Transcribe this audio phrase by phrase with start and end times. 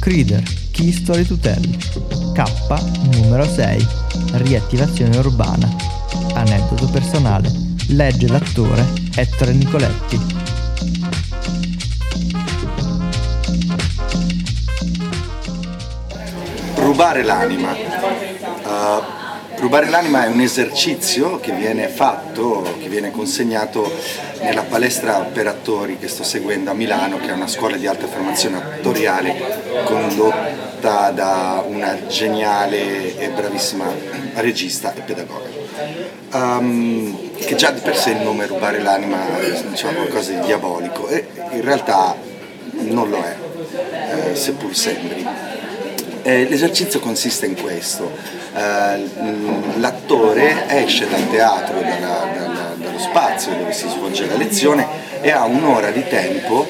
[0.00, 0.42] Crider,
[0.72, 1.62] Key Story to Tell.
[2.32, 2.42] K,
[3.12, 3.86] numero 6.
[4.32, 5.68] Riattivazione urbana.
[6.34, 7.50] Aneddoto personale.
[7.88, 10.18] Legge l'attore Ettore Nicoletti.
[16.76, 17.72] Rubare l'anima.
[17.72, 19.19] Uh,
[19.60, 23.92] rubare l'anima è un esercizio che viene fatto, che viene consegnato
[24.40, 28.06] nella palestra per attori che sto seguendo a Milano, che è una scuola di alta
[28.06, 33.86] formazione attoriale condotta da una geniale e bravissima
[34.34, 35.48] regista e pedagoga.
[36.32, 39.18] Um, che già di per sé il nome rubare l'anima
[39.68, 42.14] diciamo qualcosa di diabolico e in realtà
[42.72, 43.36] non lo è,
[44.30, 45.26] eh, seppur sembri.
[46.22, 48.10] Eh, l'esercizio consiste in questo,
[48.52, 54.86] l'attore esce dal teatro, dalla, dalla, dallo spazio dove si svolge la lezione
[55.20, 56.66] e ha un'ora di tempo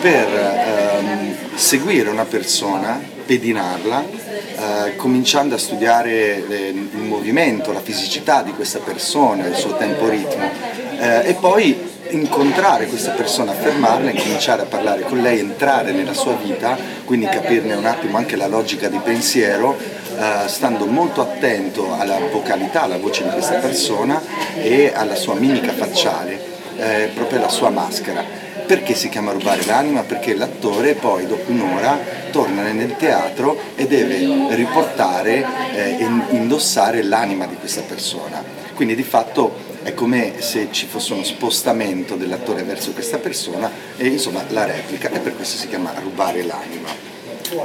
[0.00, 8.42] per ehm, seguire una persona, pedinarla, eh, cominciando a studiare le, il movimento, la fisicità
[8.42, 10.50] di questa persona, il suo tempo ritmo
[10.98, 16.34] eh, e poi incontrare questa persona, fermarla, incominciare a parlare con lei, entrare nella sua
[16.34, 19.76] vita, quindi capirne un attimo anche la logica di pensiero,
[20.18, 24.20] eh, stando molto attento alla vocalità, alla voce di questa persona
[24.56, 26.40] e alla sua mimica facciale,
[26.76, 28.24] eh, proprio alla sua maschera.
[28.66, 30.02] Perché si chiama rubare l'anima?
[30.02, 31.98] Perché l'attore poi dopo un'ora
[32.32, 38.42] torna nel teatro e deve riportare e eh, indossare l'anima di questa persona.
[38.74, 44.08] Quindi di fatto è come se ci fosse uno spostamento dell'attore verso questa persona e
[44.08, 47.17] insomma la replica e per questo si chiama rubare l'anima.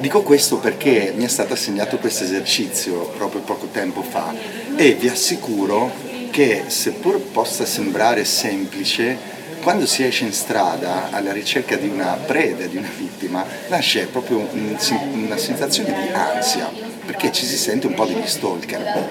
[0.00, 4.34] Dico questo perché mi è stato assegnato questo esercizio proprio poco tempo fa
[4.74, 5.92] e vi assicuro
[6.30, 9.16] che seppur possa sembrare semplice,
[9.62, 14.48] quando si esce in strada alla ricerca di una preda, di una vittima, nasce proprio
[14.52, 16.70] una sensazione di ansia,
[17.06, 19.08] perché ci si sente un po' degli stalker.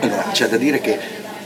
[0.00, 0.98] Allora, c'è da dire che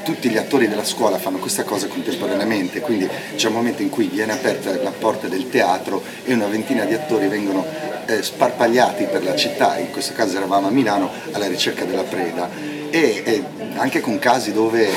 [0.05, 4.07] tutti gli attori della scuola fanno questa cosa contemporaneamente, quindi c'è un momento in cui
[4.07, 9.23] viene aperta la porta del teatro e una ventina di attori vengono eh, sparpagliati per
[9.23, 12.49] la città, in questo caso eravamo a Milano alla ricerca della preda.
[12.91, 13.45] E, e
[13.77, 14.89] anche con casi dove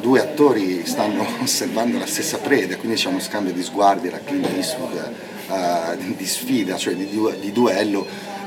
[0.00, 4.48] due attori stanno osservando la stessa preda, quindi c'è uno scambio di sguardi alla Clint
[4.54, 5.12] Eastwood
[5.48, 7.06] uh, di sfida, cioè di,
[7.38, 8.06] di duello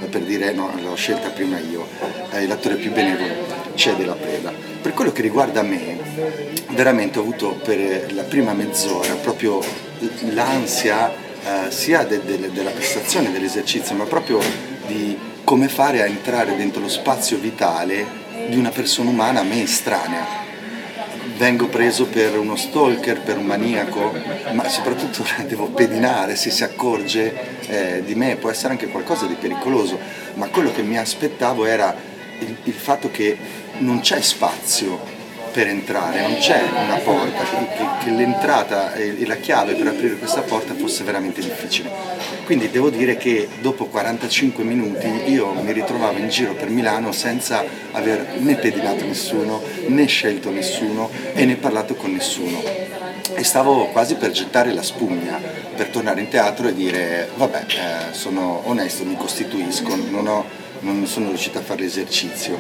[0.10, 1.88] per dire no, l'ho scelta prima io,
[2.32, 4.52] eh, l'attore più benevolo cede la preda.
[4.82, 5.98] Per quello che riguarda me,
[6.70, 9.60] veramente ho avuto per la prima mezz'ora proprio
[10.32, 14.40] l'ansia eh, sia de, de, della prestazione dell'esercizio, ma proprio
[14.88, 19.62] di come fare a entrare dentro lo spazio vitale di una persona umana a me
[19.62, 20.44] estranea.
[21.38, 24.12] Vengo preso per uno stalker, per un maniaco,
[24.54, 29.36] ma soprattutto devo pedinare se si accorge eh, di me, può essere anche qualcosa di
[29.36, 30.00] pericoloso,
[30.36, 31.96] ma quello che mi aspettavo era
[32.40, 33.38] il, il fatto che
[33.80, 35.25] non c'è spazio
[35.56, 40.42] per entrare, non c'è una porta, che, che, l'entrata e la chiave per aprire questa
[40.42, 41.90] porta fosse veramente difficile.
[42.44, 47.64] Quindi devo dire che dopo 45 minuti io mi ritrovavo in giro per Milano senza
[47.94, 52.62] aver né pedinato nessuno, né scelto nessuno e né parlato con nessuno.
[53.34, 55.40] E stavo quasi per gettare la spugna,
[55.74, 60.64] per tornare in teatro e dire vabbè, eh, sono onesto, mi costituisco, non ho
[60.94, 62.58] non sono riuscito a fare l'esercizio.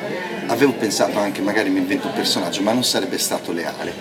[0.47, 3.94] Avevo pensato anche magari mi invento un personaggio, ma non sarebbe stato leale.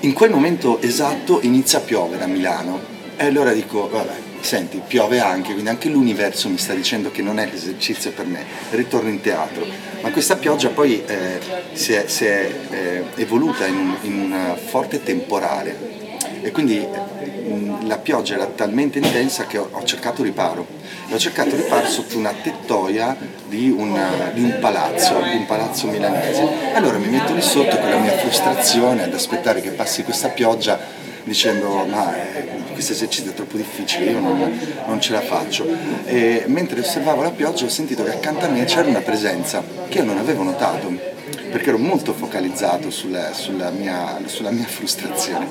[0.00, 2.80] In quel momento esatto inizia a piovere a Milano
[3.16, 7.38] e allora dico, vabbè, senti, piove anche, quindi anche l'universo mi sta dicendo che non
[7.38, 9.64] è l'esercizio per me, ritorno in teatro.
[10.00, 11.38] Ma questa pioggia poi eh,
[11.72, 16.00] si è, si è eh, evoluta in un, in un forte temporale
[16.42, 20.66] e quindi mh, la pioggia era talmente intensa che ho cercato riparo
[21.08, 23.16] e ho cercato riparo sotto una tettoia
[23.52, 26.72] di, una, di, un palazzo, di un palazzo milanese.
[26.72, 30.78] Allora mi metto lì sotto con la mia frustrazione ad aspettare che passi questa pioggia
[31.22, 35.68] dicendo ma eh, questo esercizio è troppo difficile, io non, non, ce la faccio.
[36.06, 39.98] E mentre osservavo la pioggia ho sentito che accanto a me c'era una presenza che
[39.98, 41.10] io non avevo notato
[41.50, 45.46] perché ero molto focalizzato sulla, sulla, mia, sulla mia, frustrazione.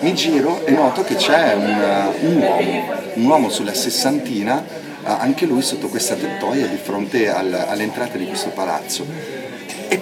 [0.00, 2.84] Mi giro e noto che c'è un, un uomo,
[3.14, 4.62] un uomo sulla sessantina,
[5.16, 9.06] anche lui sotto questa tettoia di fronte al, all'entrata di questo palazzo.
[9.88, 9.98] E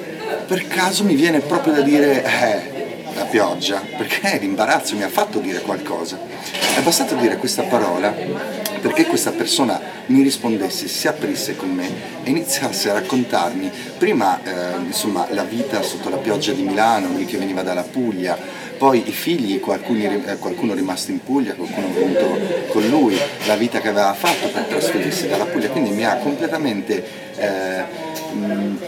[0.47, 2.77] per caso mi viene proprio da dire, eh,
[3.17, 6.19] la pioggia, perché l'imbarazzo mi ha fatto dire qualcosa.
[6.77, 8.15] È bastato dire questa parola
[8.81, 11.89] perché questa persona mi rispondesse, si aprisse con me
[12.23, 17.25] e iniziasse a raccontarmi prima eh, insomma, la vita sotto la pioggia di Milano, lui
[17.25, 18.39] che veniva dalla Puglia,
[18.77, 22.39] poi i figli, qualcuno, eh, qualcuno è rimasto in Puglia, qualcuno è venuto
[22.69, 27.05] con lui, la vita che aveva fatto per trasferirsi dalla Puglia, quindi mi ha completamente
[27.37, 27.85] eh,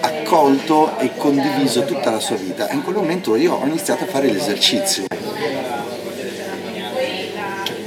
[0.00, 4.06] accolto e condiviso tutta la sua vita e in quel momento io ho iniziato a
[4.06, 5.04] fare l'esercizio.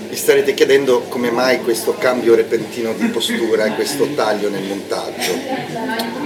[0.09, 5.33] Vi starete chiedendo come mai questo cambio repentino di postura e questo taglio nel montaggio.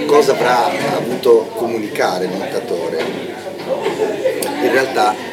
[0.07, 3.03] Cosa avrà avuto comunicare il montatore?
[4.63, 5.24] In realtà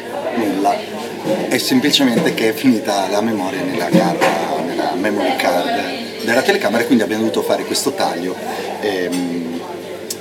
[1.53, 6.87] è semplicemente che è finita la memoria nella carta, nella memory card della telecamera e
[6.87, 8.35] quindi abbiamo dovuto fare questo taglio
[8.81, 9.61] e, ehm,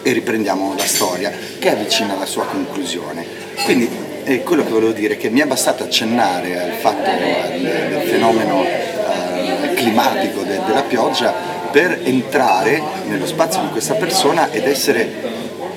[0.03, 3.25] e riprendiamo la storia che è vicina alla sua conclusione.
[3.65, 3.89] Quindi
[4.25, 8.65] eh, quello che volevo dire è che mi è bastato accennare al fatto del fenomeno
[8.65, 11.33] eh, climatico de, della pioggia
[11.71, 15.11] per entrare nello spazio di questa persona ed essere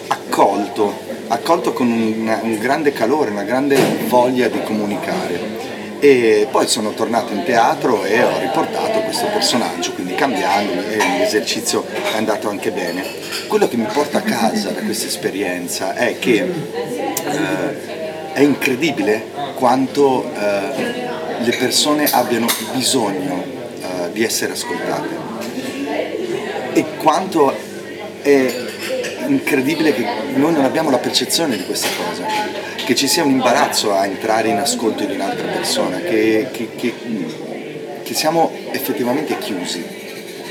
[0.08, 3.77] accolto accolto con un, un grande calore, una grande
[4.07, 5.63] voglia di comunicare.
[6.00, 11.86] E poi sono tornato in teatro e ho riportato questo personaggio, quindi cambiando e l'esercizio
[11.88, 13.04] è andato anche bene.
[13.48, 20.30] Quello che mi porta a casa da questa esperienza è che eh, è incredibile quanto
[20.33, 21.04] eh,
[21.39, 23.44] le persone abbiano bisogno
[23.81, 25.25] eh, di essere ascoltate
[26.74, 27.56] e quanto
[28.22, 28.65] è
[29.27, 30.06] incredibile che
[30.36, 32.25] noi non abbiamo la percezione di questa cosa,
[32.86, 36.94] che ci sia un imbarazzo a entrare in ascolto di un'altra persona, che, che, che,
[38.04, 39.83] che siamo effettivamente chiusi,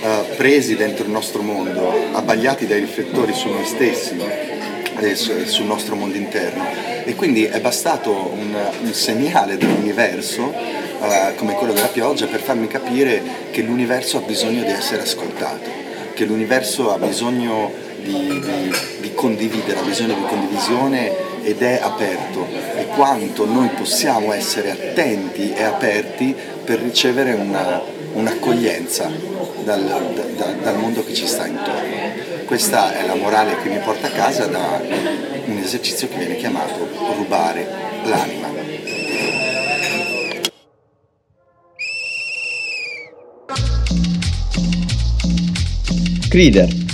[0.00, 4.16] uh, presi dentro il nostro mondo, abbagliati dai riflettori su noi stessi
[4.98, 6.64] e sul nostro mondo interno.
[7.04, 12.66] E quindi è bastato un, un segnale dell'universo uh, come quello della pioggia per farmi
[12.66, 15.70] capire che l'universo ha bisogno di essere ascoltato,
[16.14, 22.46] che l'universo ha bisogno di, di, di condividere, ha bisogno di condivisione ed è aperto
[22.76, 26.34] e quanto noi possiamo essere attenti e aperti
[26.64, 29.10] per ricevere una, un'accoglienza
[29.64, 29.82] dal,
[30.36, 32.42] da, dal mondo che ci sta intorno.
[32.44, 34.80] Questa è la morale che mi porta a casa da
[35.46, 37.66] un esercizio che viene chiamato rubare
[38.04, 38.52] l'anima.
[46.28, 46.93] Crider